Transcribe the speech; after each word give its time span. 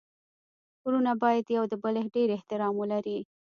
ورونه 0.85 1.11
باید 1.23 1.45
يو 1.57 1.63
د 1.71 1.73
بل 1.83 1.95
ډير 2.15 2.29
احترام 2.37 2.73
ولري. 2.77 3.19